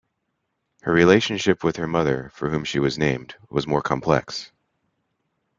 [0.81, 4.49] Her relationship with her mother, for whom she was named, was more complex.